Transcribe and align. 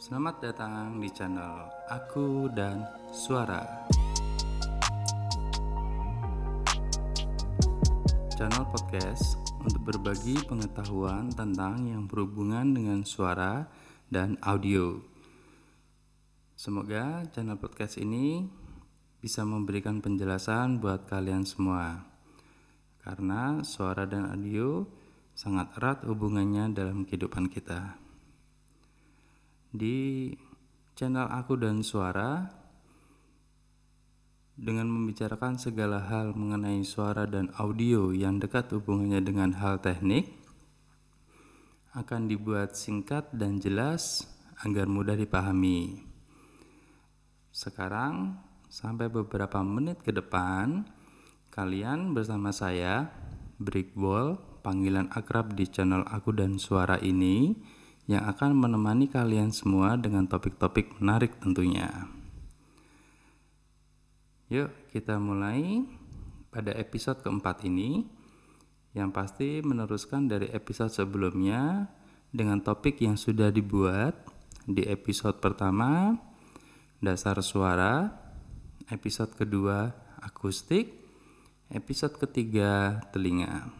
Selamat 0.00 0.40
datang 0.40 0.96
di 0.96 1.12
channel 1.12 1.68
Aku 1.84 2.48
dan 2.56 2.88
Suara. 3.12 3.84
Channel 8.32 8.64
podcast 8.72 9.36
untuk 9.60 9.92
berbagi 9.92 10.40
pengetahuan 10.48 11.28
tentang 11.36 11.84
yang 11.84 12.08
berhubungan 12.08 12.72
dengan 12.72 13.04
suara 13.04 13.68
dan 14.08 14.40
audio. 14.40 15.04
Semoga 16.56 17.28
channel 17.36 17.60
podcast 17.60 18.00
ini 18.00 18.48
bisa 19.20 19.44
memberikan 19.44 20.00
penjelasan 20.00 20.80
buat 20.80 21.12
kalian 21.12 21.44
semua. 21.44 22.08
Karena 23.04 23.60
suara 23.60 24.08
dan 24.08 24.32
audio 24.32 24.88
sangat 25.36 25.76
erat 25.76 26.08
hubungannya 26.08 26.72
dalam 26.72 27.04
kehidupan 27.04 27.52
kita 27.52 27.99
di 29.70 30.30
channel 30.98 31.30
aku 31.30 31.54
dan 31.54 31.86
suara 31.86 32.50
dengan 34.60 34.90
membicarakan 34.92 35.56
segala 35.56 36.04
hal 36.04 36.36
mengenai 36.36 36.84
suara 36.84 37.24
dan 37.24 37.48
audio 37.56 38.12
yang 38.12 38.36
dekat 38.36 38.68
hubungannya 38.76 39.24
dengan 39.24 39.56
hal 39.56 39.80
teknik 39.80 40.28
akan 41.96 42.28
dibuat 42.28 42.76
singkat 42.76 43.32
dan 43.32 43.58
jelas 43.58 44.28
agar 44.62 44.84
mudah 44.86 45.16
dipahami. 45.16 46.04
Sekarang 47.50 48.38
sampai 48.70 49.10
beberapa 49.10 49.58
menit 49.64 50.04
ke 50.04 50.14
depan 50.14 50.86
kalian 51.50 52.14
bersama 52.14 52.54
saya 52.54 53.10
Brickball 53.58 54.38
panggilan 54.62 55.10
akrab 55.10 55.56
di 55.56 55.66
channel 55.66 56.06
aku 56.06 56.30
dan 56.36 56.60
suara 56.60 57.00
ini 57.02 57.56
yang 58.10 58.26
akan 58.26 58.58
menemani 58.58 59.06
kalian 59.06 59.54
semua 59.54 59.94
dengan 59.94 60.26
topik-topik 60.26 60.98
menarik 60.98 61.38
tentunya. 61.38 62.10
Yuk, 64.50 64.74
kita 64.90 65.22
mulai 65.22 65.86
pada 66.50 66.74
episode 66.74 67.22
keempat 67.22 67.62
ini 67.62 68.02
yang 68.98 69.14
pasti 69.14 69.62
meneruskan 69.62 70.26
dari 70.26 70.50
episode 70.50 70.90
sebelumnya 70.90 71.86
dengan 72.34 72.58
topik 72.58 72.98
yang 72.98 73.14
sudah 73.14 73.54
dibuat 73.54 74.26
di 74.66 74.82
episode 74.90 75.38
pertama 75.38 76.18
dasar 76.98 77.38
suara, 77.46 78.10
episode 78.90 79.38
kedua 79.38 79.94
akustik, 80.18 80.90
episode 81.70 82.18
ketiga 82.18 82.98
telinga. 83.14 83.70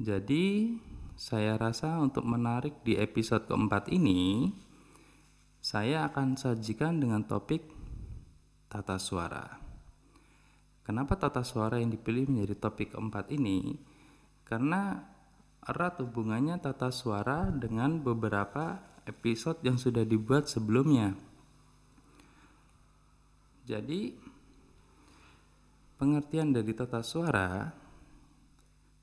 Jadi 0.00 0.72
saya 1.16 1.56
rasa 1.56 1.96
untuk 1.96 2.28
menarik 2.28 2.84
di 2.84 3.00
episode 3.00 3.48
keempat 3.48 3.88
ini, 3.88 4.52
saya 5.64 6.04
akan 6.12 6.36
sajikan 6.36 7.00
dengan 7.00 7.24
topik 7.24 7.64
tata 8.68 9.00
suara. 9.00 9.56
Kenapa 10.84 11.16
tata 11.16 11.40
suara 11.40 11.80
yang 11.80 11.88
dipilih 11.88 12.28
menjadi 12.28 12.68
topik 12.68 12.92
keempat 12.92 13.32
ini? 13.32 13.80
Karena 14.44 15.02
erat 15.64 15.98
hubungannya 16.04 16.60
tata 16.60 16.92
suara 16.92 17.48
dengan 17.48 17.98
beberapa 17.98 18.78
episode 19.08 19.64
yang 19.64 19.80
sudah 19.80 20.04
dibuat 20.04 20.46
sebelumnya. 20.52 21.16
Jadi, 23.66 24.14
pengertian 25.96 26.54
dari 26.54 26.70
tata 26.76 27.02
suara, 27.02 27.72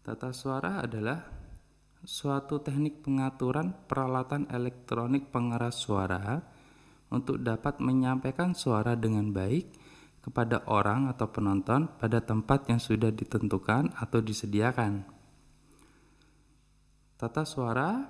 tata 0.08 0.32
suara 0.32 0.80
adalah 0.88 1.43
suatu 2.04 2.60
teknik 2.60 3.00
pengaturan 3.00 3.72
peralatan 3.88 4.44
elektronik 4.52 5.32
pengeras 5.32 5.80
suara 5.80 6.44
untuk 7.08 7.40
dapat 7.40 7.80
menyampaikan 7.80 8.52
suara 8.52 9.00
dengan 9.00 9.32
baik 9.32 9.72
kepada 10.20 10.68
orang 10.68 11.08
atau 11.08 11.32
penonton 11.32 11.88
pada 11.96 12.20
tempat 12.20 12.68
yang 12.68 12.80
sudah 12.80 13.12
ditentukan 13.12 13.96
atau 13.96 14.20
disediakan. 14.20 15.08
Tata 17.16 17.48
suara 17.48 18.04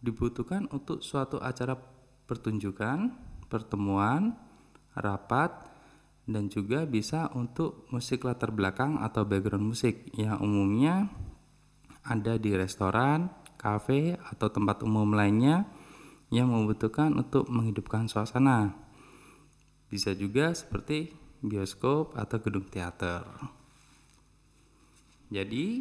dibutuhkan 0.00 0.64
untuk 0.72 1.04
suatu 1.04 1.36
acara 1.36 1.76
pertunjukan, 2.24 3.12
pertemuan, 3.52 4.32
rapat, 4.96 5.68
dan 6.24 6.48
juga 6.48 6.88
bisa 6.88 7.28
untuk 7.36 7.84
musik 7.92 8.24
latar 8.24 8.48
belakang 8.56 8.96
atau 9.04 9.28
background 9.28 9.76
musik 9.76 10.08
yang 10.16 10.40
umumnya 10.40 11.12
ada 12.04 12.36
di 12.36 12.52
restoran, 12.52 13.43
kafe, 13.64 14.20
atau 14.28 14.52
tempat 14.52 14.84
umum 14.84 15.16
lainnya 15.16 15.64
yang 16.28 16.52
membutuhkan 16.52 17.16
untuk 17.16 17.48
menghidupkan 17.48 18.04
suasana. 18.04 18.76
Bisa 19.88 20.12
juga 20.12 20.52
seperti 20.52 21.16
bioskop 21.40 22.12
atau 22.12 22.36
gedung 22.44 22.68
teater. 22.68 23.24
Jadi, 25.32 25.80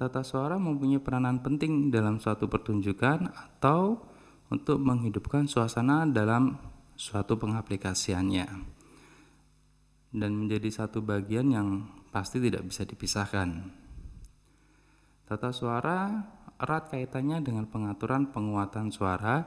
tata 0.00 0.24
suara 0.24 0.56
mempunyai 0.56 1.04
peranan 1.04 1.44
penting 1.44 1.92
dalam 1.92 2.16
suatu 2.16 2.48
pertunjukan 2.48 3.28
atau 3.28 4.00
untuk 4.48 4.80
menghidupkan 4.80 5.44
suasana 5.44 6.08
dalam 6.08 6.56
suatu 6.96 7.36
pengaplikasiannya 7.36 8.48
dan 10.12 10.30
menjadi 10.36 10.68
satu 10.68 11.00
bagian 11.00 11.48
yang 11.48 11.68
pasti 12.12 12.36
tidak 12.36 12.68
bisa 12.68 12.84
dipisahkan. 12.84 13.72
Tata 15.24 15.50
suara 15.56 16.20
erat 16.60 16.92
kaitannya 16.92 17.40
dengan 17.40 17.68
pengaturan 17.68 18.28
penguatan 18.32 18.92
suara 18.92 19.46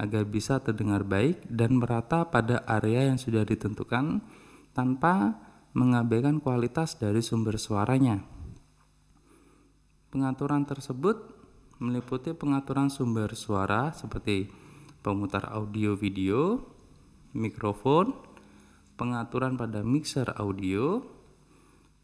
agar 0.00 0.24
bisa 0.24 0.58
terdengar 0.58 1.04
baik 1.04 1.44
dan 1.46 1.76
merata 1.76 2.26
pada 2.26 2.64
area 2.64 3.12
yang 3.12 3.20
sudah 3.20 3.44
ditentukan 3.44 4.24
tanpa 4.72 5.36
mengabaikan 5.72 6.40
kualitas 6.40 6.96
dari 7.00 7.20
sumber 7.24 7.56
suaranya. 7.60 8.20
Pengaturan 10.12 10.68
tersebut 10.68 11.16
meliputi 11.80 12.36
pengaturan 12.36 12.92
sumber 12.92 13.32
suara 13.32 13.96
seperti 13.96 14.48
pemutar 15.00 15.48
audio 15.50 15.96
video, 15.96 16.60
mikrofon, 17.32 18.12
pengaturan 19.00 19.56
pada 19.56 19.80
mixer 19.80 20.28
audio, 20.36 21.00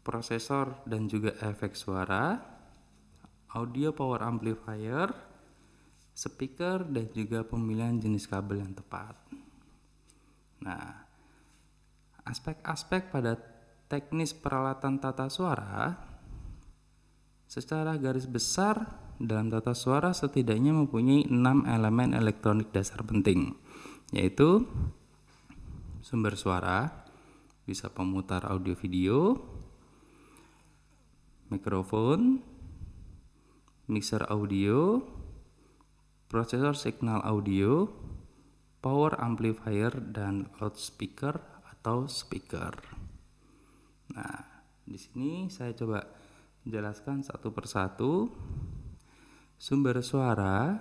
prosesor 0.01 0.81
dan 0.89 1.05
juga 1.05 1.37
efek 1.45 1.77
suara, 1.77 2.48
audio 3.53 3.89
power 3.95 4.21
amplifier, 4.21 5.09
speaker, 6.13 6.85
dan 6.85 7.09
juga 7.15 7.41
pemilihan 7.41 7.97
jenis 7.97 8.29
kabel 8.29 8.61
yang 8.61 8.73
tepat. 8.77 9.15
Nah, 10.61 11.07
aspek-aspek 12.27 13.09
pada 13.09 13.39
teknis 13.89 14.37
peralatan 14.37 15.01
tata 15.01 15.31
suara 15.31 15.97
secara 17.49 17.97
garis 17.97 18.29
besar 18.29 18.85
dalam 19.17 19.49
tata 19.49 19.73
suara 19.73 20.13
setidaknya 20.13 20.69
mempunyai 20.69 21.25
enam 21.25 21.65
elemen 21.65 22.13
elektronik 22.13 22.69
dasar 22.69 23.01
penting, 23.01 23.57
yaitu 24.13 24.69
sumber 26.05 26.37
suara, 26.37 27.03
bisa 27.65 27.89
pemutar 27.89 28.45
audio 28.45 28.77
video, 28.77 29.41
mikrofon, 31.49 32.45
mixer 33.89 34.21
audio, 34.29 35.01
prosesor 36.29 36.77
signal 36.77 37.25
audio, 37.25 37.89
power 38.85 39.17
amplifier 39.17 39.89
dan 40.13 40.45
loudspeaker 40.61 41.41
atau 41.73 42.05
speaker. 42.05 42.77
Nah, 44.13 44.45
di 44.85 44.95
sini 44.95 45.49
saya 45.49 45.73
coba 45.73 46.05
jelaskan 46.69 47.25
satu 47.25 47.49
persatu. 47.49 48.29
Sumber 49.59 49.99
suara 50.05 50.79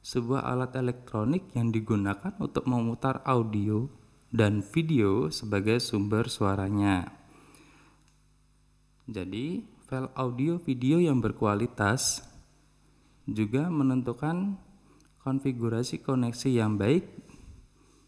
sebuah 0.00 0.48
alat 0.48 0.78
elektronik 0.80 1.52
yang 1.52 1.68
digunakan 1.68 2.32
untuk 2.40 2.64
memutar 2.64 3.20
audio 3.28 3.90
dan 4.32 4.64
video 4.64 5.28
sebagai 5.28 5.76
sumber 5.82 6.30
suaranya. 6.30 7.12
Jadi, 9.04 9.60
file 9.84 10.08
audio 10.16 10.56
video 10.56 10.96
yang 10.96 11.20
berkualitas 11.20 12.24
juga 13.24 13.72
menentukan 13.72 14.60
konfigurasi 15.24 16.04
koneksi 16.04 16.50
yang 16.52 16.76
baik 16.76 17.08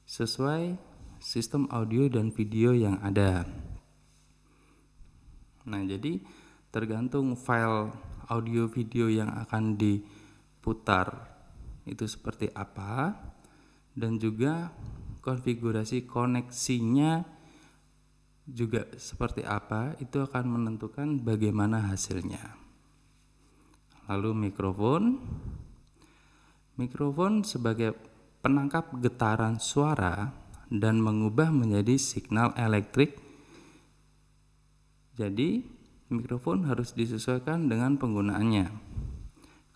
sesuai 0.04 0.76
sistem 1.16 1.64
audio 1.72 2.06
dan 2.12 2.28
video 2.28 2.76
yang 2.76 3.00
ada. 3.00 3.48
Nah, 5.66 5.82
jadi 5.82 6.20
tergantung 6.70 7.34
file 7.34 7.90
audio 8.28 8.68
video 8.68 9.08
yang 9.08 9.32
akan 9.32 9.80
diputar 9.80 11.32
itu 11.88 12.04
seperti 12.04 12.52
apa 12.52 13.16
dan 13.96 14.20
juga 14.20 14.74
konfigurasi 15.24 16.04
koneksinya 16.04 17.24
juga 18.46 18.86
seperti 18.94 19.42
apa 19.42 19.98
itu 19.98 20.22
akan 20.22 20.44
menentukan 20.46 21.18
bagaimana 21.18 21.90
hasilnya 21.90 22.65
lalu 24.06 24.50
mikrofon. 24.50 25.18
Mikrofon 26.76 27.42
sebagai 27.42 27.96
penangkap 28.44 28.94
getaran 29.00 29.58
suara 29.58 30.30
dan 30.68 31.00
mengubah 31.00 31.50
menjadi 31.50 31.96
signal 31.96 32.52
elektrik. 32.58 33.16
Jadi, 35.16 35.64
mikrofon 36.12 36.68
harus 36.68 36.92
disesuaikan 36.92 37.66
dengan 37.66 37.96
penggunaannya. 37.96 38.66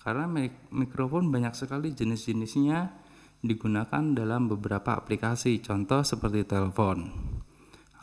Karena 0.00 0.24
mikrofon 0.72 1.28
banyak 1.32 1.52
sekali 1.56 1.92
jenis-jenisnya 1.92 2.92
digunakan 3.40 4.04
dalam 4.12 4.48
beberapa 4.48 4.96
aplikasi, 4.96 5.64
contoh 5.64 6.04
seperti 6.04 6.44
telepon, 6.44 7.08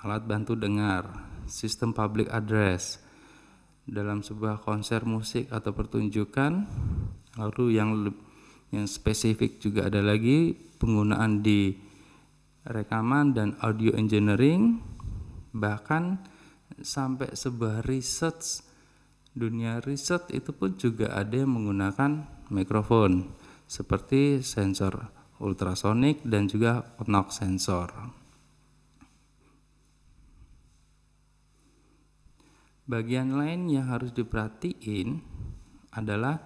alat 0.01 0.25
bantu 0.25 0.57
dengar, 0.57 1.09
sistem 1.45 1.93
public 1.93 2.29
address, 2.33 3.01
dalam 3.87 4.19
sebuah 4.19 4.61
konser 4.61 5.07
musik 5.07 5.47
atau 5.47 5.71
pertunjukan, 5.71 6.67
lalu 7.39 7.79
yang 7.79 8.11
yang 8.75 8.83
spesifik 8.83 9.63
juga 9.63 9.87
ada 9.87 10.03
lagi 10.03 10.51
penggunaan 10.75 11.39
di 11.39 11.71
rekaman 12.67 13.31
dan 13.31 13.55
audio 13.63 13.95
engineering, 13.95 14.83
bahkan 15.55 16.19
sampai 16.83 17.31
sebuah 17.31 17.87
research 17.87 18.67
dunia 19.37 19.79
riset 19.79 20.27
itu 20.35 20.51
pun 20.51 20.75
juga 20.75 21.13
ada 21.15 21.37
yang 21.37 21.55
menggunakan 21.55 22.25
mikrofon 22.51 23.29
seperti 23.69 24.41
sensor 24.41 25.13
ultrasonik 25.37 26.25
dan 26.25 26.49
juga 26.49 26.97
knock 27.05 27.29
sensor. 27.29 27.93
Bagian 32.87 33.35
lain 33.35 33.67
yang 33.67 33.91
harus 33.91 34.15
diperhatiin 34.15 35.19
adalah 35.91 36.39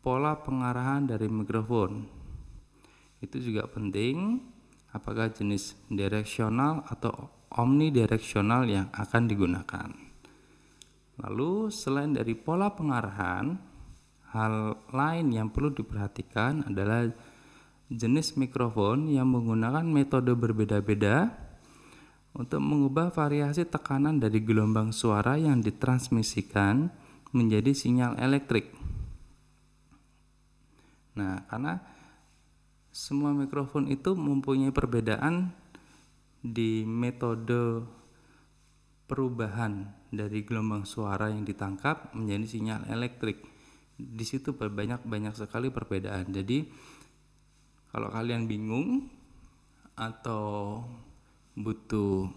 pola 0.00 0.40
pengarahan 0.40 1.04
dari 1.04 1.28
mikrofon. 1.28 2.08
Itu 3.20 3.44
juga 3.44 3.68
penting 3.68 4.40
apakah 4.96 5.28
jenis 5.36 5.76
direksional 5.92 6.88
atau 6.88 7.28
omnidireksional 7.52 8.64
yang 8.64 8.88
akan 8.96 9.28
digunakan. 9.28 9.92
Lalu 11.20 11.68
selain 11.68 12.16
dari 12.16 12.32
pola 12.32 12.72
pengarahan, 12.72 13.52
hal 14.32 14.80
lain 14.96 15.28
yang 15.28 15.52
perlu 15.52 15.76
diperhatikan 15.76 16.72
adalah 16.72 17.04
jenis 17.92 18.40
mikrofon 18.40 19.12
yang 19.12 19.28
menggunakan 19.28 19.84
metode 19.84 20.32
berbeda-beda 20.32 21.43
untuk 22.34 22.58
mengubah 22.58 23.14
variasi 23.14 23.62
tekanan 23.62 24.18
dari 24.18 24.42
gelombang 24.42 24.90
suara 24.90 25.38
yang 25.38 25.62
ditransmisikan 25.62 26.90
menjadi 27.30 27.70
sinyal 27.70 28.18
elektrik. 28.18 28.74
Nah, 31.14 31.46
karena 31.46 31.78
semua 32.90 33.30
mikrofon 33.30 33.86
itu 33.86 34.18
mempunyai 34.18 34.74
perbedaan 34.74 35.54
di 36.42 36.82
metode 36.82 37.86
perubahan 39.06 39.94
dari 40.10 40.42
gelombang 40.42 40.82
suara 40.82 41.30
yang 41.30 41.46
ditangkap 41.46 42.10
menjadi 42.18 42.46
sinyal 42.50 42.82
elektrik. 42.90 43.46
Di 43.94 44.26
situ 44.26 44.54
banyak 44.58 45.06
banyak 45.06 45.34
sekali 45.38 45.70
perbedaan. 45.70 46.34
Jadi 46.34 46.66
kalau 47.94 48.10
kalian 48.10 48.50
bingung 48.50 49.06
atau 49.94 50.82
butuh 51.54 52.30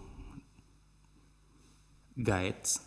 guides 2.18 2.82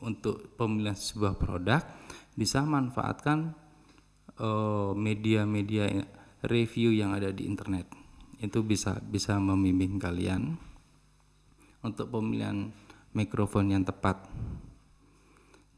untuk 0.00 0.56
pemilihan 0.56 0.96
sebuah 0.96 1.36
produk, 1.36 1.84
bisa 2.32 2.64
manfaatkan 2.64 3.52
eh, 4.40 4.92
media-media 4.96 5.92
review 6.48 6.96
yang 6.96 7.12
ada 7.12 7.28
di 7.32 7.44
internet. 7.44 7.88
Itu 8.40 8.64
bisa 8.64 8.96
bisa 9.04 9.36
membimbing 9.36 10.00
kalian 10.00 10.56
untuk 11.84 12.08
pemilihan 12.08 12.72
mikrofon 13.12 13.76
yang 13.76 13.84
tepat. 13.84 14.24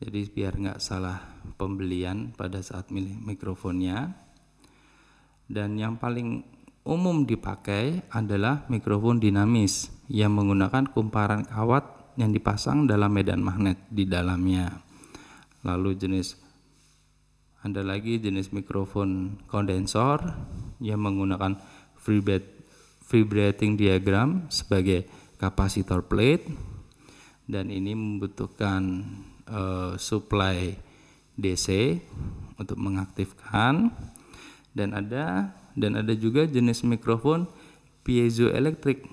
Jadi 0.03 0.27
biar 0.35 0.59
nggak 0.59 0.83
salah 0.83 1.19
pembelian 1.55 2.35
pada 2.35 2.59
saat 2.59 2.91
milih 2.91 3.23
mikrofonnya 3.23 4.11
dan 5.47 5.79
yang 5.79 5.99
paling 5.99 6.43
umum 6.83 7.23
dipakai 7.23 8.03
adalah 8.11 8.67
mikrofon 8.67 9.23
dinamis 9.23 9.91
yang 10.11 10.35
menggunakan 10.35 10.91
kumparan 10.91 11.47
kawat 11.47 12.15
yang 12.19 12.35
dipasang 12.35 12.85
dalam 12.85 13.15
medan 13.15 13.41
magnet 13.41 13.79
di 13.89 14.05
dalamnya. 14.05 14.83
Lalu 15.63 15.95
jenis 15.97 16.37
ada 17.63 17.87
lagi 17.87 18.19
jenis 18.19 18.51
mikrofon 18.51 19.39
kondensor 19.47 20.19
yang 20.83 20.99
menggunakan 20.99 21.55
vibrating 23.07 23.79
diagram 23.79 24.51
sebagai 24.51 25.07
kapasitor 25.39 26.03
plate 26.03 26.51
dan 27.47 27.71
ini 27.71 27.95
membutuhkan 27.95 29.07
uh, 29.47 29.95
supply 29.95 30.75
DC 31.39 31.99
untuk 32.59 32.79
mengaktifkan 32.83 33.95
dan 34.75 34.99
ada 34.99 35.55
dan 35.79 35.97
ada 35.99 36.13
juga 36.13 36.45
jenis 36.45 36.85
mikrofon 36.85 37.49
piezoelektrik 38.03 39.07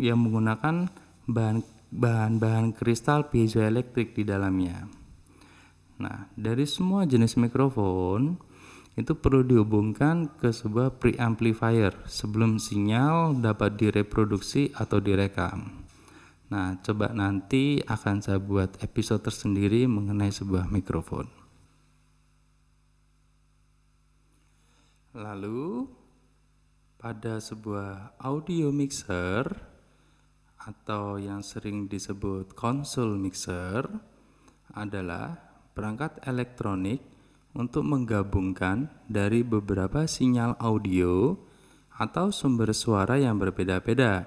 yang 0.00 0.20
menggunakan 0.20 0.88
bahan 1.28 1.62
bahan-bahan 1.92 2.72
kristal 2.72 3.28
piezoelektrik 3.28 4.16
di 4.16 4.24
dalamnya. 4.24 4.88
Nah, 6.00 6.32
dari 6.34 6.64
semua 6.64 7.04
jenis 7.04 7.36
mikrofon 7.36 8.40
itu 8.96 9.12
perlu 9.16 9.44
dihubungkan 9.44 10.28
ke 10.40 10.52
sebuah 10.52 11.00
preamplifier 11.00 11.92
sebelum 12.08 12.56
sinyal 12.56 13.36
dapat 13.40 13.76
direproduksi 13.76 14.72
atau 14.72 15.00
direkam. 15.00 15.84
Nah, 16.52 16.76
coba 16.84 17.12
nanti 17.16 17.80
akan 17.80 18.20
saya 18.20 18.36
buat 18.36 18.76
episode 18.84 19.24
tersendiri 19.24 19.88
mengenai 19.88 20.28
sebuah 20.28 20.68
mikrofon. 20.68 21.24
Lalu 25.16 25.88
pada 27.02 27.42
sebuah 27.42 28.14
audio 28.22 28.70
mixer 28.70 29.42
atau 30.54 31.18
yang 31.18 31.42
sering 31.42 31.90
disebut 31.90 32.54
konsol 32.54 33.18
mixer 33.18 33.82
adalah 34.70 35.34
perangkat 35.74 36.22
elektronik 36.22 37.02
untuk 37.58 37.82
menggabungkan 37.82 38.86
dari 39.10 39.42
beberapa 39.42 40.06
sinyal 40.06 40.54
audio 40.62 41.34
atau 41.98 42.30
sumber 42.30 42.70
suara 42.70 43.18
yang 43.18 43.34
berbeda-beda. 43.34 44.22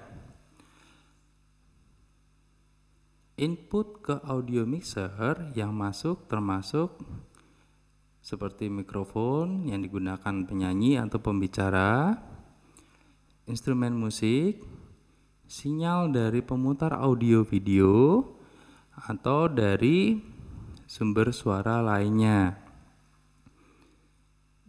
Input 3.39 4.03
ke 4.03 4.19
audio 4.27 4.67
mixer 4.67 5.55
yang 5.55 5.71
masuk 5.71 6.27
termasuk 6.27 6.91
seperti 8.19 8.67
mikrofon 8.67 9.63
yang 9.63 9.79
digunakan 9.79 10.43
penyanyi 10.43 10.99
atau 10.99 11.23
pembicara, 11.23 12.19
instrumen 13.45 13.93
musik, 13.97 14.61
sinyal 15.45 16.09
dari 16.13 16.41
pemutar 16.41 16.97
audio 16.97 17.45
video, 17.45 18.21
atau 18.95 19.51
dari 19.51 20.17
sumber 20.85 21.33
suara 21.35 21.81
lainnya. 21.81 22.57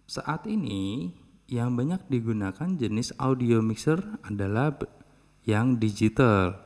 Saat 0.06 0.46
ini, 0.46 1.10
yang 1.46 1.78
banyak 1.78 2.10
digunakan 2.10 2.74
jenis 2.74 3.14
audio 3.22 3.62
mixer 3.62 4.02
adalah 4.26 4.74
yang 5.46 5.78
digital 5.78 6.58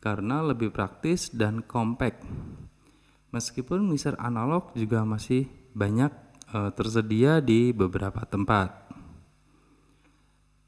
karena 0.00 0.40
lebih 0.40 0.72
praktis 0.72 1.28
dan 1.34 1.60
compact. 1.66 2.24
Meskipun 3.34 3.84
mixer 3.84 4.16
analog 4.16 4.72
juga 4.72 5.04
masih 5.04 5.44
banyak 5.76 6.08
e, 6.48 6.58
tersedia 6.72 7.44
di 7.44 7.76
beberapa 7.76 8.24
tempat. 8.24 8.85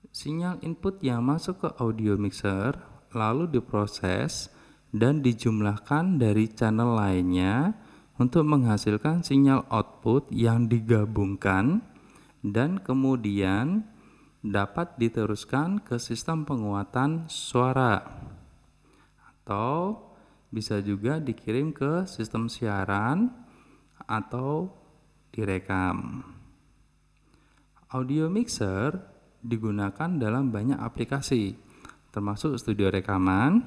Sinyal 0.09 0.65
input 0.65 1.05
yang 1.05 1.21
masuk 1.21 1.61
ke 1.61 1.69
audio 1.77 2.17
mixer 2.17 2.75
lalu 3.13 3.49
diproses 3.49 4.49
dan 4.89 5.21
dijumlahkan 5.21 6.17
dari 6.17 6.49
channel 6.49 6.97
lainnya 6.97 7.77
untuk 8.17 8.49
menghasilkan 8.49 9.21
sinyal 9.21 9.69
output 9.69 10.33
yang 10.33 10.67
digabungkan 10.67 11.85
dan 12.41 12.81
kemudian 12.81 13.85
dapat 14.41 14.97
diteruskan 14.97 15.83
ke 15.85 16.01
sistem 16.01 16.49
penguatan 16.49 17.29
suara 17.29 18.01
atau 19.19 20.09
bisa 20.49 20.81
juga 20.81 21.21
dikirim 21.21 21.77
ke 21.77 22.09
sistem 22.09 22.49
siaran 22.49 23.29
atau 24.09 24.73
direkam. 25.29 26.25
Audio 27.93 28.33
mixer 28.33 29.18
digunakan 29.49 30.13
dalam 30.21 30.53
banyak 30.53 30.77
aplikasi, 30.77 31.57
termasuk 32.13 32.61
studio 32.61 32.93
rekaman, 32.93 33.65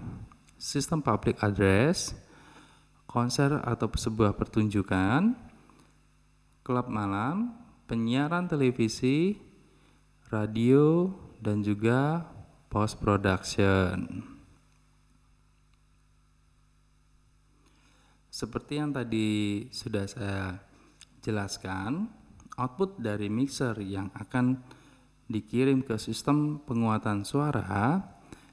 sistem 0.62 1.02
public 1.02 1.42
address, 1.42 2.14
konser 3.10 3.58
atau 3.66 3.90
sebuah 3.90 4.38
pertunjukan, 4.38 5.34
klub 6.62 6.88
malam, 6.88 7.58
penyiaran 7.90 8.46
televisi, 8.46 9.36
radio, 10.30 11.10
dan 11.42 11.66
juga 11.66 12.30
post 12.70 13.02
production. 13.02 14.24
Seperti 18.32 18.80
yang 18.80 18.96
tadi 18.96 19.68
sudah 19.76 20.08
saya 20.08 20.56
jelaskan, 21.20 22.08
output 22.56 22.96
dari 23.02 23.28
mixer 23.28 23.76
yang 23.84 24.08
akan 24.16 24.62
dikirim 25.32 25.82
ke 25.82 25.96
sistem 25.96 26.60
penguatan 26.62 27.24
suara 27.24 28.04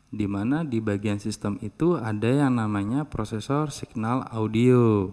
di 0.08 0.24
mana 0.24 0.64
di 0.64 0.80
bagian 0.80 1.20
sistem 1.20 1.60
itu 1.60 2.00
ada 2.00 2.32
yang 2.32 2.56
namanya 2.56 3.04
prosesor 3.04 3.68
signal 3.68 4.24
audio. 4.32 5.12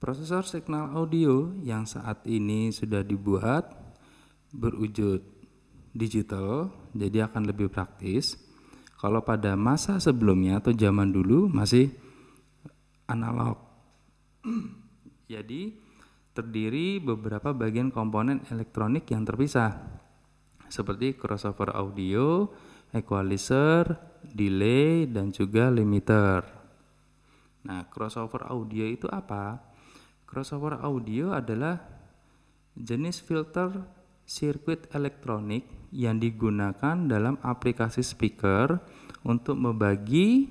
Prosesor 0.00 0.48
signal 0.48 0.90
audio 0.96 1.52
yang 1.60 1.84
saat 1.84 2.24
ini 2.26 2.72
sudah 2.72 3.04
dibuat 3.04 3.70
berwujud 4.50 5.20
digital, 5.92 6.72
jadi 6.96 7.28
akan 7.28 7.52
lebih 7.52 7.68
praktis. 7.68 8.40
Kalau 8.96 9.20
pada 9.20 9.54
masa 9.58 10.00
sebelumnya 10.00 10.62
atau 10.62 10.72
zaman 10.72 11.12
dulu 11.12 11.50
masih 11.50 11.92
analog. 13.06 13.60
Jadi 15.32 15.76
terdiri 16.32 16.98
beberapa 16.98 17.52
bagian 17.52 17.92
komponen 17.92 18.40
elektronik 18.48 19.04
yang 19.12 19.28
terpisah 19.28 20.01
seperti 20.72 21.12
crossover 21.20 21.76
audio, 21.76 22.48
equalizer, 22.96 23.92
delay 24.24 25.04
dan 25.04 25.28
juga 25.28 25.68
limiter. 25.68 26.40
Nah, 27.68 27.84
crossover 27.92 28.48
audio 28.48 28.88
itu 28.88 29.04
apa? 29.12 29.60
Crossover 30.24 30.80
audio 30.80 31.36
adalah 31.36 31.76
jenis 32.72 33.20
filter 33.20 33.84
sirkuit 34.24 34.88
elektronik 34.96 35.68
yang 35.92 36.16
digunakan 36.16 36.96
dalam 36.96 37.36
aplikasi 37.44 38.00
speaker 38.00 38.80
untuk 39.28 39.60
membagi 39.60 40.48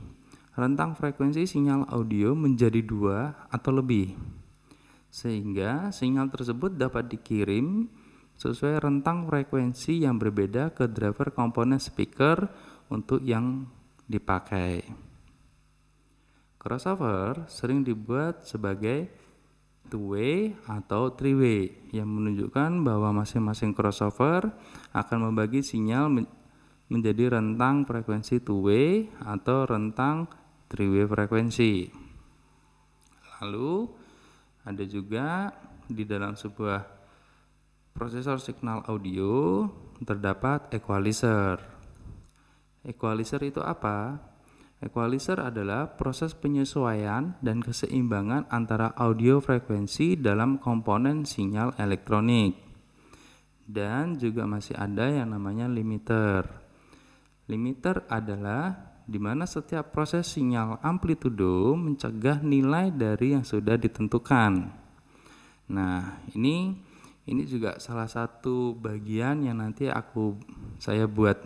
rentang 0.53 0.93
frekuensi 0.93 1.49
sinyal 1.49 1.89
audio 1.89 2.37
menjadi 2.37 2.77
dua 2.85 3.49
atau 3.49 3.73
lebih 3.73 4.13
sehingga 5.11 5.91
sinyal 5.91 6.31
tersebut 6.31 6.79
dapat 6.79 7.11
dikirim 7.11 7.91
sesuai 8.41 8.81
rentang 8.81 9.29
frekuensi 9.29 10.01
yang 10.01 10.17
berbeda 10.17 10.73
ke 10.73 10.89
driver 10.89 11.29
komponen 11.29 11.77
speaker 11.77 12.49
untuk 12.89 13.21
yang 13.21 13.69
dipakai. 14.09 14.81
Crossover 16.57 17.45
sering 17.45 17.85
dibuat 17.85 18.41
sebagai 18.49 19.13
two-way 19.93 20.57
atau 20.65 21.13
three-way 21.13 21.93
yang 21.93 22.09
menunjukkan 22.09 22.81
bahwa 22.81 23.21
masing-masing 23.21 23.77
crossover 23.77 24.49
akan 24.89 25.29
membagi 25.29 25.61
sinyal 25.61 26.09
menjadi 26.89 27.37
rentang 27.37 27.85
frekuensi 27.85 28.41
two-way 28.41 29.05
atau 29.21 29.69
rentang 29.69 30.25
three-way 30.65 31.05
frekuensi. 31.05 31.93
Lalu 33.37 33.85
ada 34.65 34.83
juga 34.85 35.49
di 35.85 36.05
dalam 36.05 36.37
sebuah 36.37 37.00
prosesor 38.01 38.41
signal 38.41 38.81
audio 38.89 39.69
terdapat 40.01 40.73
equalizer. 40.73 41.61
Equalizer 42.81 43.37
itu 43.45 43.61
apa? 43.61 44.17
Equalizer 44.81 45.37
adalah 45.37 45.85
proses 46.01 46.33
penyesuaian 46.33 47.37
dan 47.45 47.61
keseimbangan 47.61 48.49
antara 48.49 48.89
audio 48.97 49.37
frekuensi 49.37 50.17
dalam 50.17 50.57
komponen 50.57 51.29
sinyal 51.29 51.77
elektronik. 51.77 52.57
Dan 53.69 54.17
juga 54.17 54.49
masih 54.49 54.73
ada 54.81 55.05
yang 55.05 55.37
namanya 55.37 55.69
limiter. 55.69 56.49
Limiter 57.45 58.09
adalah 58.09 58.97
di 59.05 59.21
mana 59.21 59.45
setiap 59.45 59.93
proses 59.93 60.25
sinyal 60.25 60.81
amplitudo 60.81 61.77
mencegah 61.77 62.41
nilai 62.41 62.89
dari 62.89 63.37
yang 63.37 63.45
sudah 63.45 63.77
ditentukan. 63.77 64.73
Nah, 65.69 66.17
ini 66.33 66.89
ini 67.31 67.47
juga 67.47 67.79
salah 67.79 68.11
satu 68.11 68.75
bagian 68.75 69.47
yang 69.47 69.63
nanti 69.63 69.87
aku 69.87 70.35
saya 70.83 71.07
buat 71.07 71.39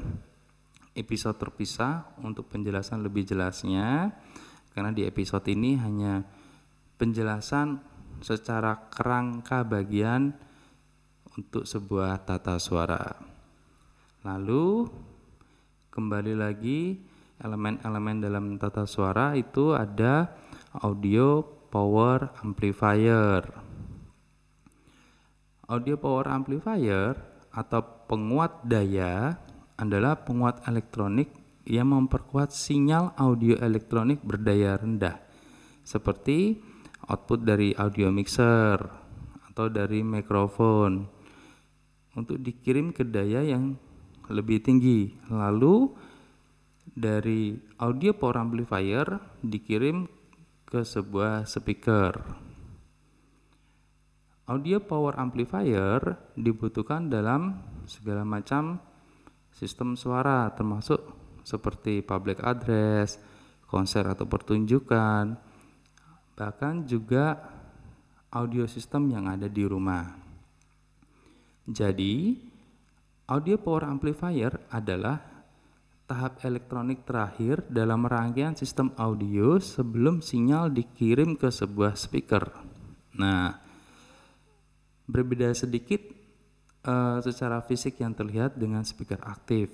episode 0.97 1.37
terpisah 1.37 2.09
untuk 2.25 2.49
penjelasan 2.49 3.05
lebih 3.05 3.21
jelasnya 3.21 4.09
karena 4.73 4.89
di 4.89 5.05
episode 5.05 5.45
ini 5.45 5.77
hanya 5.77 6.25
penjelasan 6.97 7.77
secara 8.25 8.89
kerangka 8.89 9.61
bagian 9.61 10.33
untuk 11.37 11.69
sebuah 11.69 12.25
tata 12.25 12.57
suara. 12.57 13.21
Lalu 14.25 14.89
kembali 15.93 16.33
lagi 16.33 16.97
elemen-elemen 17.37 18.25
dalam 18.25 18.45
tata 18.57 18.89
suara 18.89 19.37
itu 19.37 19.75
ada 19.77 20.33
audio 20.81 21.45
power 21.69 22.31
amplifier. 22.41 23.74
Audio 25.65 25.97
power 25.97 26.29
amplifier 26.29 27.17
atau 27.49 27.81
penguat 28.05 28.61
daya 28.61 29.33
adalah 29.81 30.21
penguat 30.21 30.61
elektronik 30.69 31.33
yang 31.65 31.89
memperkuat 31.89 32.53
sinyal 32.53 33.17
audio 33.17 33.57
elektronik 33.57 34.21
berdaya 34.21 34.77
rendah 34.77 35.17
seperti 35.81 36.61
output 37.09 37.41
dari 37.41 37.73
audio 37.73 38.13
mixer 38.13 38.77
atau 39.49 39.65
dari 39.65 40.05
mikrofon 40.05 41.09
untuk 42.13 42.37
dikirim 42.37 42.93
ke 42.93 43.01
daya 43.01 43.41
yang 43.41 43.73
lebih 44.29 44.61
tinggi. 44.61 45.17
Lalu 45.33 45.89
dari 46.85 47.57
audio 47.81 48.13
power 48.13 48.37
amplifier 48.37 49.17
dikirim 49.41 50.05
ke 50.69 50.85
sebuah 50.85 51.49
speaker. 51.49 52.44
Audio 54.45 54.77
power 54.77 55.17
amplifier 55.17 55.97
dibutuhkan 56.37 57.09
dalam 57.09 57.65
segala 57.89 58.21
macam 58.21 58.77
sistem 59.49 59.97
suara 59.97 60.53
termasuk 60.53 61.01
seperti 61.41 62.05
public 62.05 62.45
address, 62.45 63.17
konser 63.65 64.05
atau 64.05 64.29
pertunjukan, 64.29 65.33
bahkan 66.37 66.85
juga 66.85 67.41
audio 68.29 68.69
sistem 68.69 69.09
yang 69.09 69.25
ada 69.25 69.49
di 69.49 69.65
rumah. 69.65 70.13
Jadi, 71.65 72.37
audio 73.25 73.57
power 73.57 73.89
amplifier 73.89 74.53
adalah 74.69 75.25
tahap 76.05 76.45
elektronik 76.45 77.01
terakhir 77.01 77.65
dalam 77.65 78.05
rangkaian 78.05 78.53
sistem 78.53 78.93
audio 79.01 79.57
sebelum 79.57 80.21
sinyal 80.21 80.69
dikirim 80.69 81.33
ke 81.33 81.49
sebuah 81.49 81.97
speaker. 81.97 82.45
Nah, 83.17 83.64
berbeda 85.05 85.53
sedikit 85.53 86.01
uh, 86.85 87.21
secara 87.21 87.61
fisik 87.65 88.01
yang 88.01 88.13
terlihat 88.13 88.57
dengan 88.57 88.85
speaker 88.85 89.21
aktif. 89.25 89.73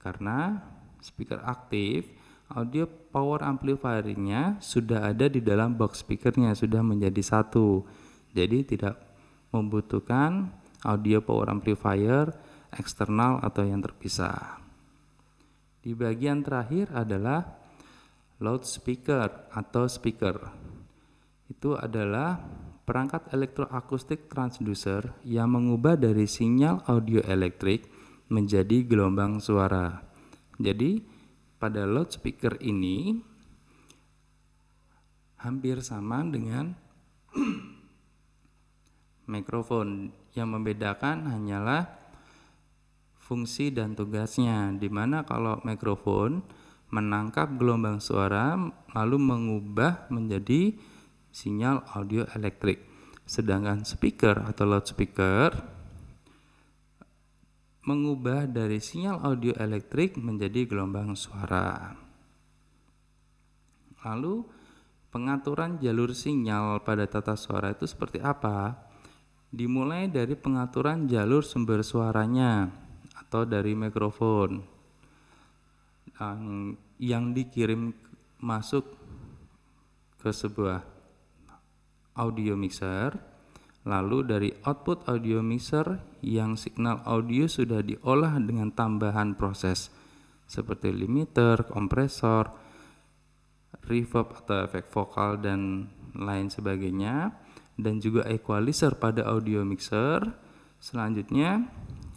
Karena 0.00 0.58
speaker 1.02 1.42
aktif, 1.44 2.08
audio 2.50 2.86
power 2.86 3.44
amplifiernya 3.46 4.58
sudah 4.62 5.12
ada 5.12 5.28
di 5.30 5.42
dalam 5.44 5.76
box 5.76 6.02
speakernya, 6.02 6.56
sudah 6.56 6.82
menjadi 6.82 7.20
satu. 7.20 7.84
Jadi 8.30 8.76
tidak 8.76 8.96
membutuhkan 9.50 10.54
audio 10.86 11.20
power 11.20 11.50
amplifier 11.50 12.30
eksternal 12.70 13.42
atau 13.42 13.66
yang 13.66 13.82
terpisah. 13.82 14.62
Di 15.80 15.96
bagian 15.96 16.44
terakhir 16.44 16.92
adalah 16.92 17.60
loudspeaker 18.40 19.52
atau 19.52 19.84
speaker. 19.88 20.36
Itu 21.50 21.74
adalah 21.74 22.40
perangkat 22.84 23.30
elektroakustik 23.30 24.30
transducer 24.30 25.14
yang 25.22 25.52
mengubah 25.52 25.96
dari 25.96 26.26
sinyal 26.26 26.82
audio 26.86 27.22
elektrik 27.26 27.86
menjadi 28.30 28.86
gelombang 28.86 29.42
suara. 29.42 30.06
Jadi, 30.60 31.02
pada 31.60 31.84
loudspeaker 31.84 32.56
ini 32.62 33.20
hampir 35.40 35.80
sama 35.80 36.20
dengan 36.24 36.76
mikrofon. 39.34 40.12
Yang 40.30 40.46
membedakan 40.46 41.26
hanyalah 41.26 41.90
fungsi 43.18 43.74
dan 43.74 43.98
tugasnya 43.98 44.70
di 44.78 44.86
mana 44.86 45.26
kalau 45.26 45.58
mikrofon 45.66 46.38
menangkap 46.90 47.54
gelombang 47.54 48.02
suara 48.02 48.58
lalu 48.94 49.16
mengubah 49.18 50.10
menjadi 50.10 50.74
sinyal 51.30 51.86
audio 51.94 52.26
elektrik. 52.34 52.82
Sedangkan 53.26 53.86
speaker 53.86 54.42
atau 54.42 54.66
loudspeaker 54.66 55.54
mengubah 57.86 58.44
dari 58.44 58.76
sinyal 58.76 59.24
audio 59.24 59.56
elektrik 59.56 60.18
menjadi 60.20 60.68
gelombang 60.68 61.16
suara. 61.16 61.96
Lalu 64.04 64.44
pengaturan 65.10 65.80
jalur 65.80 66.12
sinyal 66.12 66.84
pada 66.84 67.08
tata 67.08 67.34
suara 67.34 67.72
itu 67.72 67.88
seperti 67.88 68.20
apa? 68.20 68.76
Dimulai 69.50 70.06
dari 70.06 70.38
pengaturan 70.38 71.10
jalur 71.10 71.42
sumber 71.42 71.82
suaranya 71.82 72.70
atau 73.18 73.42
dari 73.42 73.74
mikrofon 73.74 74.62
yang, 77.00 77.32
dikirim 77.32 77.96
masuk 78.38 78.84
ke 80.20 80.28
sebuah 80.28 80.84
audio 82.16 82.54
mixer 82.58 83.14
lalu 83.84 84.26
dari 84.28 84.50
output 84.68 85.08
audio 85.08 85.40
mixer 85.40 86.00
yang 86.20 86.56
signal 86.56 87.00
audio 87.08 87.48
sudah 87.48 87.80
diolah 87.80 88.36
dengan 88.38 88.68
tambahan 88.72 89.34
proses 89.36 89.88
seperti 90.50 90.90
limiter, 90.90 91.62
kompresor, 91.64 92.50
reverb 93.86 94.34
atau 94.34 94.66
efek 94.66 94.90
vokal 94.90 95.38
dan 95.38 95.86
lain 96.12 96.50
sebagainya 96.50 97.30
dan 97.78 98.02
juga 98.02 98.26
equalizer 98.26 98.98
pada 98.98 99.24
audio 99.30 99.62
mixer. 99.62 100.26
Selanjutnya, 100.82 101.70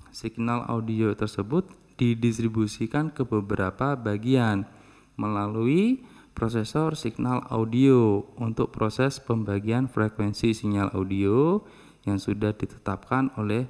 signal 0.10 0.66
audio 0.66 1.14
tersebut 1.14 1.70
didistribusikan 1.96 3.14
ke 3.14 3.22
beberapa 3.22 3.94
bagian 3.94 4.66
melalui 5.14 6.02
prosesor 6.34 6.98
signal 6.98 7.46
audio. 7.50 8.26
Untuk 8.42 8.74
proses 8.74 9.22
pembagian 9.22 9.88
frekuensi 9.88 10.52
sinyal 10.52 10.92
audio 10.98 11.62
yang 12.04 12.20
sudah 12.20 12.52
ditetapkan 12.52 13.32
oleh 13.40 13.64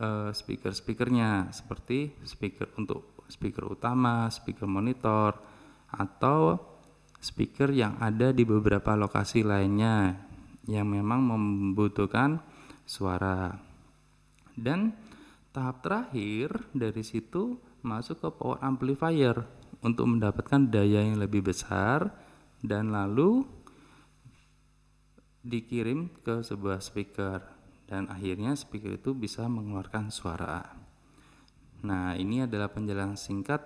uh, 0.00 0.32
speaker-speakernya. 0.32 1.52
Seperti 1.52 2.16
speaker 2.24 2.72
untuk 2.80 3.24
speaker 3.28 3.68
utama, 3.68 4.26
speaker 4.32 4.66
monitor 4.66 5.38
atau 5.92 6.58
speaker 7.20 7.70
yang 7.70 7.96
ada 8.02 8.34
di 8.34 8.42
beberapa 8.42 8.94
lokasi 8.98 9.46
lainnya 9.46 10.26
yang 10.66 10.90
memang 10.90 11.22
membutuhkan 11.22 12.42
suara. 12.82 13.54
Dan 14.56 14.94
tahap 15.54 15.82
terakhir 15.84 16.70
dari 16.74 17.02
situ 17.06 17.58
masuk 17.86 18.18
ke 18.18 18.28
power 18.34 18.58
amplifier 18.62 19.46
untuk 19.86 20.10
mendapatkan 20.10 20.66
daya 20.66 21.06
yang 21.06 21.22
lebih 21.22 21.46
besar 21.46 22.10
dan 22.58 22.90
lalu 22.90 23.46
dikirim 25.46 26.10
ke 26.26 26.42
sebuah 26.42 26.82
speaker 26.82 27.38
dan 27.86 28.10
akhirnya 28.10 28.58
speaker 28.58 28.98
itu 28.98 29.14
bisa 29.14 29.46
mengeluarkan 29.46 30.10
suara. 30.10 30.74
Nah, 31.86 32.18
ini 32.18 32.42
adalah 32.42 32.66
penjelasan 32.66 33.14
singkat 33.14 33.62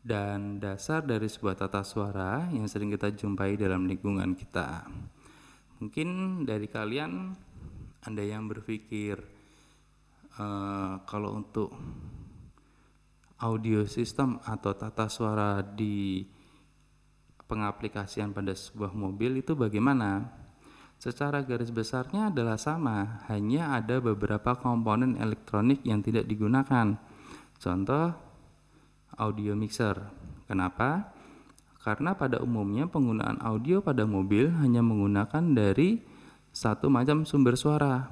dan 0.00 0.56
dasar 0.56 1.04
dari 1.04 1.28
sebuah 1.28 1.60
tata 1.60 1.84
suara 1.84 2.48
yang 2.48 2.64
sering 2.64 2.88
kita 2.88 3.12
jumpai 3.12 3.60
dalam 3.60 3.84
lingkungan 3.84 4.32
kita. 4.32 4.88
Mungkin 5.84 6.40
dari 6.48 6.64
kalian 6.64 7.36
ada 8.00 8.22
yang 8.24 8.48
berpikir 8.48 9.20
uh, 10.40 11.04
kalau 11.04 11.36
untuk 11.36 11.68
audio 13.44 13.84
system 13.84 14.40
atau 14.48 14.72
tata 14.72 15.12
suara 15.12 15.60
di 15.60 16.24
pengaplikasian 17.44 18.32
pada 18.32 18.56
sebuah 18.56 18.96
mobil 18.96 19.44
itu 19.44 19.52
bagaimana? 19.52 20.32
Secara 20.96 21.44
garis 21.44 21.68
besarnya 21.68 22.32
adalah 22.32 22.56
sama, 22.56 23.20
hanya 23.28 23.76
ada 23.76 24.00
beberapa 24.00 24.56
komponen 24.56 25.20
elektronik 25.20 25.84
yang 25.84 26.00
tidak 26.00 26.24
digunakan. 26.24 26.96
Contoh 27.60 28.16
audio 29.20 29.52
mixer. 29.52 30.00
Kenapa? 30.48 31.12
Karena 31.84 32.16
pada 32.16 32.40
umumnya 32.40 32.88
penggunaan 32.88 33.36
audio 33.44 33.84
pada 33.84 34.08
mobil 34.08 34.48
hanya 34.64 34.80
menggunakan 34.80 35.52
dari 35.52 36.00
satu 36.48 36.88
macam 36.88 37.28
sumber 37.28 37.60
suara, 37.60 38.08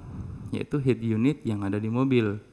yaitu 0.53 0.77
head 0.77 1.01
unit 1.01 1.41
yang 1.49 1.65
ada 1.65 1.81
di 1.81 1.89
mobil. 1.89 2.52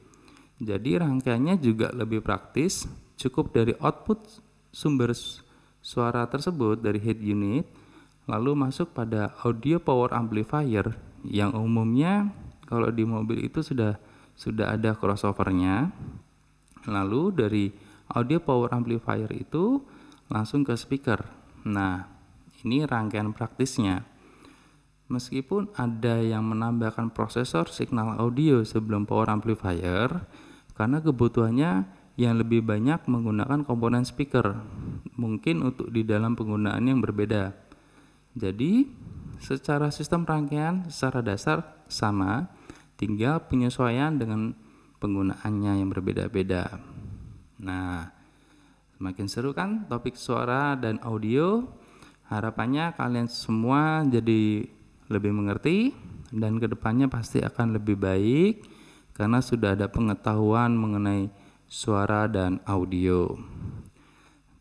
Jadi 0.60 1.00
rangkaiannya 1.00 1.56
juga 1.56 1.88
lebih 1.96 2.20
praktis, 2.20 2.84
cukup 3.16 3.56
dari 3.56 3.72
output 3.80 4.20
sumber 4.68 5.16
suara 5.80 6.28
tersebut 6.28 6.84
dari 6.84 7.00
head 7.00 7.16
unit, 7.24 7.64
lalu 8.28 8.52
masuk 8.52 8.92
pada 8.92 9.32
audio 9.40 9.80
power 9.80 10.12
amplifier 10.12 11.00
yang 11.24 11.56
umumnya 11.56 12.28
kalau 12.68 12.92
di 12.92 13.08
mobil 13.08 13.40
itu 13.40 13.64
sudah 13.64 13.96
sudah 14.36 14.76
ada 14.76 14.92
crossovernya. 14.96 15.92
Lalu 16.88 17.22
dari 17.32 17.64
audio 18.12 18.40
power 18.40 18.72
amplifier 18.72 19.28
itu 19.32 19.80
langsung 20.32 20.64
ke 20.64 20.76
speaker. 20.76 21.20
Nah, 21.68 22.08
ini 22.64 22.84
rangkaian 22.88 23.32
praktisnya. 23.36 24.06
Meskipun 25.10 25.74
ada 25.74 26.22
yang 26.22 26.46
menambahkan 26.46 27.10
prosesor 27.10 27.66
signal 27.68 28.14
audio 28.16 28.62
sebelum 28.62 29.04
power 29.10 29.26
amplifier, 29.28 30.22
karena 30.80 31.04
kebutuhannya 31.04 31.84
yang 32.16 32.40
lebih 32.40 32.64
banyak 32.64 33.04
menggunakan 33.04 33.68
komponen 33.68 34.08
speaker, 34.08 34.56
mungkin 35.20 35.60
untuk 35.60 35.92
di 35.92 36.08
dalam 36.08 36.32
penggunaan 36.32 36.80
yang 36.88 37.04
berbeda. 37.04 37.52
Jadi, 38.32 38.88
secara 39.44 39.92
sistem 39.92 40.24
rangkaian 40.24 40.88
secara 40.88 41.20
dasar 41.20 41.84
sama, 41.84 42.48
tinggal 42.96 43.44
penyesuaian 43.44 44.16
dengan 44.16 44.56
penggunaannya 45.04 45.84
yang 45.84 45.92
berbeda-beda. 45.92 46.80
Nah, 47.60 48.08
semakin 48.96 49.28
seru 49.28 49.52
kan 49.52 49.84
topik 49.84 50.16
suara 50.16 50.80
dan 50.80 50.96
audio? 51.04 51.68
Harapannya 52.32 52.96
kalian 52.96 53.28
semua 53.28 54.00
jadi 54.08 54.64
lebih 55.12 55.32
mengerti 55.36 55.92
dan 56.32 56.56
ke 56.56 56.72
depannya 56.72 57.04
pasti 57.12 57.44
akan 57.44 57.76
lebih 57.76 58.00
baik 58.00 58.79
karena 59.20 59.44
sudah 59.44 59.76
ada 59.76 59.84
pengetahuan 59.92 60.72
mengenai 60.72 61.28
suara 61.68 62.24
dan 62.24 62.56
audio. 62.64 63.36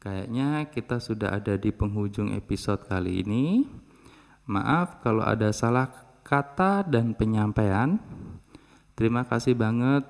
Kayaknya 0.03 0.67
kita 0.67 0.99
sudah 0.99 1.39
ada 1.39 1.55
di 1.55 1.71
penghujung 1.71 2.35
episode 2.35 2.83
kali 2.83 3.23
ini. 3.23 3.63
Maaf 4.51 4.99
kalau 4.99 5.23
ada 5.23 5.55
salah 5.55 5.87
kata 6.27 6.83
dan 6.83 7.15
penyampaian. 7.15 8.03
Terima 8.99 9.23
kasih 9.23 9.55
banget 9.55 10.03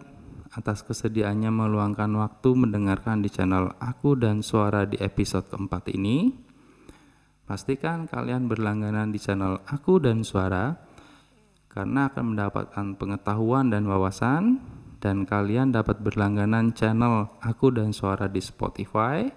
atas 0.50 0.82
kesediaannya 0.82 1.54
meluangkan 1.54 2.10
waktu 2.18 2.50
mendengarkan 2.58 3.22
di 3.22 3.30
channel 3.30 3.78
aku 3.78 4.18
dan 4.18 4.42
suara 4.42 4.90
di 4.90 4.98
episode 4.98 5.46
keempat 5.46 5.94
ini. 5.94 6.34
Pastikan 7.46 8.10
kalian 8.10 8.50
berlangganan 8.50 9.14
di 9.14 9.22
channel 9.22 9.62
aku 9.70 10.02
dan 10.02 10.26
suara 10.26 10.89
karena 11.80 12.12
akan 12.12 12.36
mendapatkan 12.36 12.86
pengetahuan 13.00 13.72
dan 13.72 13.88
wawasan 13.88 14.60
dan 15.00 15.24
kalian 15.24 15.72
dapat 15.72 16.04
berlangganan 16.04 16.76
channel 16.76 17.32
aku 17.40 17.72
dan 17.72 17.96
suara 17.96 18.28
di 18.28 18.44
Spotify 18.44 19.32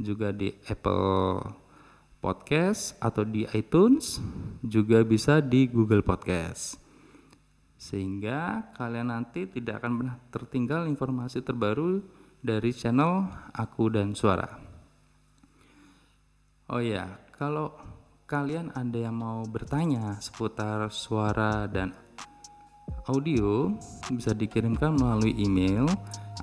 juga 0.00 0.32
di 0.32 0.48
Apple 0.64 1.44
Podcast 2.24 2.96
atau 3.04 3.20
di 3.28 3.44
iTunes 3.52 4.16
juga 4.64 5.04
bisa 5.04 5.44
di 5.44 5.68
Google 5.68 6.00
Podcast. 6.00 6.80
Sehingga 7.76 8.72
kalian 8.80 9.12
nanti 9.12 9.44
tidak 9.44 9.84
akan 9.84 9.92
pernah 10.00 10.16
tertinggal 10.32 10.88
informasi 10.88 11.44
terbaru 11.44 12.00
dari 12.40 12.72
channel 12.72 13.28
aku 13.52 13.92
dan 13.92 14.16
suara. 14.16 14.56
Oh 16.72 16.80
ya 16.80 17.20
kalau 17.36 17.76
kalian 18.24 18.72
ada 18.72 18.96
yang 19.04 19.20
mau 19.20 19.44
bertanya 19.44 20.16
seputar 20.16 20.88
suara 20.88 21.68
dan 21.68 21.92
audio 23.04 23.68
bisa 24.08 24.32
dikirimkan 24.32 24.96
melalui 24.96 25.36
email 25.36 25.84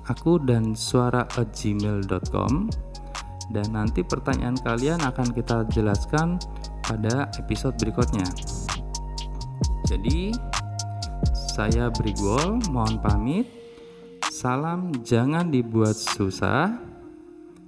aku 0.06 0.38
dan 0.46 0.78
suara 0.78 1.26
gmail.com 1.26 2.70
dan 3.50 3.66
nanti 3.74 4.06
pertanyaan 4.06 4.54
kalian 4.62 5.02
akan 5.02 5.34
kita 5.34 5.66
jelaskan 5.74 6.38
pada 6.86 7.26
episode 7.42 7.74
berikutnya. 7.82 8.30
Jadi 9.90 10.30
saya 11.34 11.90
Brigwol 11.90 12.62
mohon 12.70 13.02
pamit. 13.02 13.50
Salam 14.30 14.94
jangan 15.02 15.50
dibuat 15.50 15.98
susah. 15.98 16.78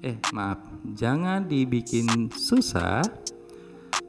Eh 0.00 0.16
maaf 0.30 0.62
jangan 0.94 1.44
dibikin 1.50 2.30
susah 2.30 3.02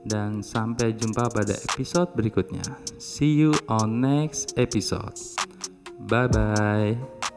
dan 0.06 0.40
sampai 0.46 0.94
jumpa 0.94 1.28
pada 1.34 1.58
episode 1.74 2.14
berikutnya. 2.14 2.64
See 3.02 3.36
you 3.36 3.58
on 3.68 4.00
next 4.00 4.56
episode. 4.56 5.18
Bye 6.06 6.30
bye. 6.30 7.35